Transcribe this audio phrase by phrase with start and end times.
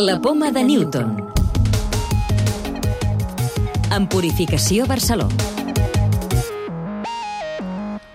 [0.00, 1.10] La poma de Newton.
[3.92, 5.26] En Purificació Barceló.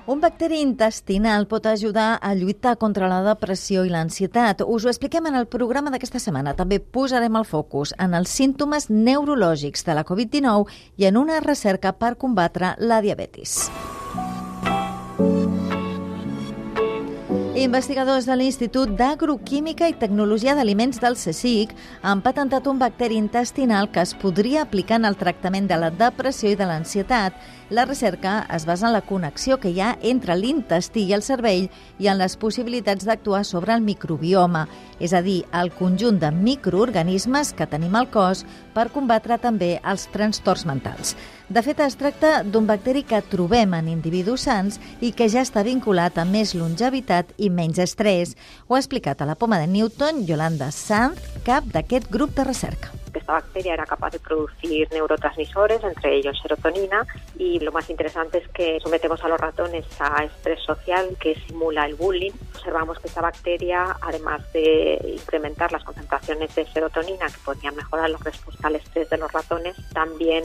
[0.09, 4.63] Un bacteri intestinal pot ajudar a lluitar contra la depressió i l'ansietat.
[4.65, 6.55] Us ho expliquem en el programa d'aquesta setmana.
[6.57, 10.65] També posarem el focus en els símptomes neurològics de la Covid-19
[10.97, 13.67] i en una recerca per combatre la diabetis.
[17.55, 21.69] Investigadors de l'Institut d'Agroquímica i Tecnologia d'Aliments del CSIC
[22.03, 26.51] han patentat un bacteri intestinal que es podria aplicar en el tractament de la depressió
[26.51, 27.37] i de l'ansietat.
[27.71, 31.69] La recerca es basa en la connexió que hi ha entre l'intestí i el cervell
[31.97, 34.65] i en les possibilitats d'actuar sobre el microbioma,
[34.99, 38.43] és a dir, el conjunt de microorganismes que tenim al cos
[38.75, 41.15] per combatre també els trastorns mentals.
[41.47, 45.61] De fet, es tracta d'un bacteri que trobem en individus sants i que ja està
[45.67, 48.33] vinculat a més longevitat i menys estrès.
[48.65, 53.04] Ho ha explicat a la poma de Newton Yolanda Sanz, cap d'aquest grup de recerca.
[53.25, 57.07] Esta bacteria era capaz de producir neurotransmisores, entre ellos serotonina,
[57.39, 61.87] y lo más interesante es que sometemos a los ratones a estrés social que simula
[61.87, 62.33] el bullying.
[62.53, 68.19] Observamos que esta bacteria, además de incrementar las concentraciones de serotonina que podían mejorar la
[68.19, 70.43] respuesta al estrés de los ratones, también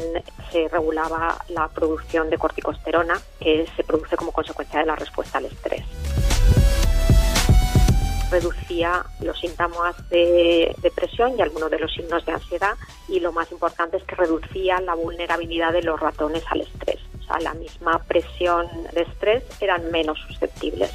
[0.51, 5.45] se regulaba la producción de corticosterona que se produce como consecuencia de la respuesta al
[5.45, 5.85] estrés
[8.31, 12.77] reducía los síntomas de depresión y algunos de los signos de ansiedad
[13.09, 17.01] y lo más importante es que reducía la vulnerabilidad de los ratones al estrés.
[17.21, 20.91] O sea, la misma presión de estrés eran menos susceptibles.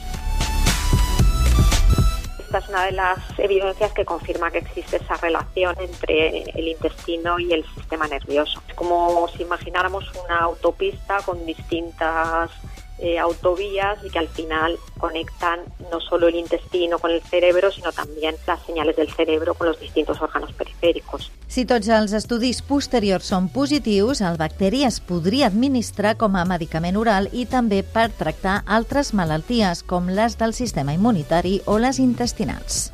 [2.40, 7.40] Esta es una de las evidencias que confirma que existe esa relación entre el intestino
[7.40, 8.62] y el sistema nervioso.
[8.68, 12.52] Es como si imagináramos una autopista con distintas
[13.00, 15.60] eh, autovías y que al final conectan
[15.92, 19.80] no solo el intestino con el cerebro, sino también las señales del cerebro con los
[19.80, 21.32] distintos órganos periféricos.
[21.48, 26.98] Si tots els estudis posteriors són positius, el bacteri es podria administrar com a medicament
[26.98, 32.90] oral i també per tractar altres malalties com les del sistema immunitari o les intestinals.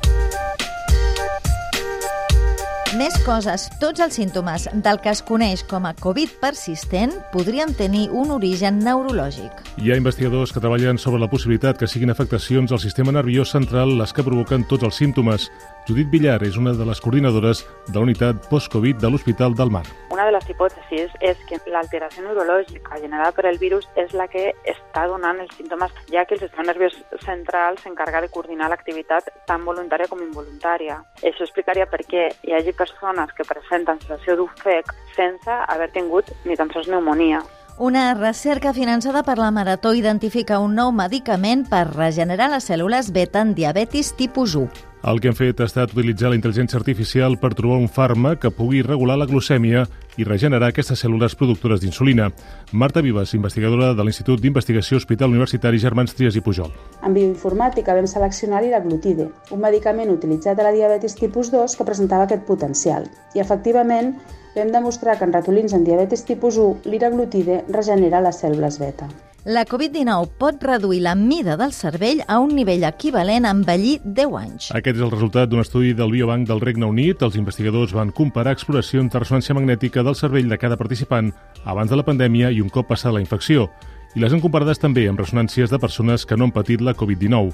[2.92, 3.70] Més coses.
[3.80, 8.82] Tots els símptomes del que es coneix com a Covid persistent podrien tenir un origen
[8.84, 9.62] neurològic.
[9.80, 13.96] Hi ha investigadors que treballen sobre la possibilitat que siguin afectacions al sistema nerviós central
[13.96, 15.48] les que provoquen tots els símptomes.
[15.88, 19.86] Judit Villar és una de les coordinadores de la unitat post-Covid de l'Hospital del Mar.
[20.12, 24.50] Una de les hipòtesis és que l'alteració neurològica generada per el virus és la que
[24.68, 29.64] està donant els símptomes, ja que el sistema nerviós central s'encarga de coordinar l'activitat tant
[29.64, 30.98] voluntària com involuntària.
[31.22, 36.60] Això explicaria per què hi hagi persones que presenten sensació d'ofec sense haver tingut ni
[36.60, 37.40] tan sols pneumonia.
[37.80, 43.40] Una recerca finançada per la Marató identifica un nou medicament per regenerar les cèl·lules beta
[43.40, 44.91] en diabetis tipus 1.
[45.02, 48.52] El que hem fet ha estat utilitzar la intel·ligència artificial per trobar un fàrmac que
[48.54, 49.80] pugui regular la glucèmia
[50.14, 52.28] i regenerar aquestes cèl·lules productores d'insulina.
[52.70, 56.70] Marta Vives, investigadora de l'Institut d'Investigació Hospital Universitari Germans Trias i Pujol.
[57.02, 62.30] En bioinformàtica vam seleccionar l'iraglutide, un medicament utilitzat a la diabetis tipus 2 que presentava
[62.30, 63.10] aquest potencial.
[63.34, 64.14] I, efectivament,
[64.54, 69.10] vam demostrar que en ratolins en diabetis tipus 1 l'iraglutide regenera les cèl·lules beta.
[69.44, 74.36] La Covid-19 pot reduir la mida del cervell a un nivell equivalent a envellir 10
[74.38, 74.68] anys.
[74.70, 77.24] Aquest és el resultat d'un estudi del Biobanc del Regne Unit.
[77.26, 81.32] Els investigadors van comparar exploracions de ressonància magnètica del cervell de cada participant
[81.64, 83.66] abans de la pandèmia i un cop passada la infecció.
[84.14, 87.50] I les han comparades també amb ressonàncies de persones que no han patit la Covid-19.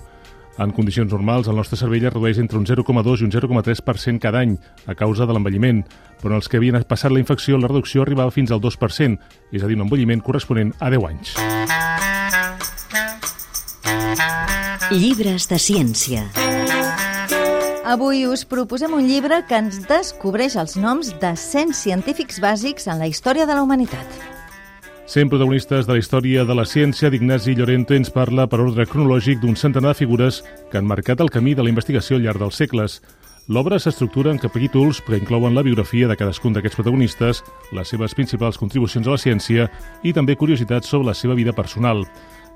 [0.59, 4.41] En condicions normals, el nostre cervell es redueix entre un 0,2 i un 0,3% cada
[4.43, 4.57] any
[4.91, 5.85] a causa de l'envelliment,
[6.19, 9.19] però en els que havien passat la infecció la reducció arribava fins al 2%,
[9.55, 11.37] és a dir, un envelliment corresponent a 10 anys.
[14.91, 16.27] Llibres de ciència.
[17.89, 22.99] Avui us proposem un llibre que ens descobreix els noms de 100 científics bàsics en
[22.99, 24.38] la història de la humanitat.
[25.09, 29.39] 100 protagonistes de la història de la ciència d'Ignasi Llorente ens parla per ordre cronològic
[29.41, 32.61] d'un centenar de figures que han marcat el camí de la investigació al llarg dels
[32.61, 32.99] segles.
[33.49, 37.41] L'obra s'estructura en capítols que inclouen la biografia de cadascun d'aquests protagonistes,
[37.73, 39.71] les seves principals contribucions a la ciència
[40.05, 42.05] i també curiositats sobre la seva vida personal.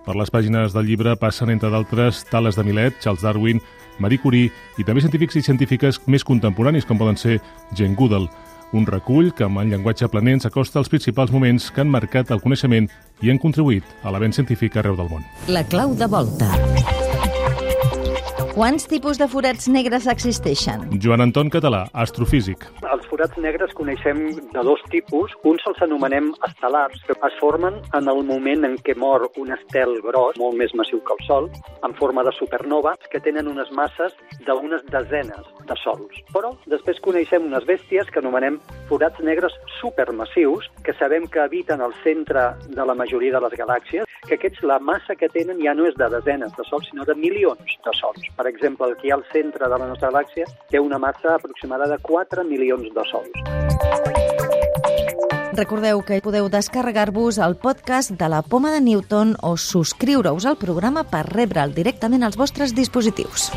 [0.04, 3.64] Per les pàgines del llibre passen, entre d'altres, Tales de Milet, Charles Darwin,
[3.96, 7.40] Marie Curie i també científics i científiques més contemporanis, com poden ser
[7.72, 8.28] Jane Goodall.
[8.72, 12.40] Un recull que, amb el llenguatge planent, s'acosta als principals moments que han marcat el
[12.40, 12.88] coneixement
[13.20, 15.28] i han contribuït a l'avenç científic arreu del món.
[15.52, 16.48] La clau de volta.
[18.52, 20.82] Quants tipus de forats negres existeixen?
[21.00, 22.66] Joan Anton Català, astrofísic.
[22.84, 24.20] Els forats negres coneixem
[24.52, 25.32] de dos tipus.
[25.48, 29.96] Uns els anomenem estel·lars, que es formen en el moment en què mor un estel
[30.04, 31.48] gros, molt més massiu que el Sol,
[31.80, 34.12] en forma de supernova, que tenen unes masses
[34.44, 36.20] d'unes desenes de sols.
[36.36, 38.60] Però després coneixem unes bèsties que anomenem
[38.92, 44.11] forats negres supermassius, que sabem que habiten al centre de la majoria de les galàxies,
[44.26, 47.14] que aquests la massa que tenen ja no és de desenes de sols, sinó de
[47.18, 48.28] milions de sols.
[48.36, 51.36] Per exemple, el que hi ha al centre de la nostra galàxia té una massa
[51.36, 53.32] aproximada de 4 milions de sols.
[55.52, 61.04] Recordeu que podeu descarregar-vos el podcast de la Poma de Newton o subscriure-us al programa
[61.04, 63.50] per rebre'l directament als vostres dispositius.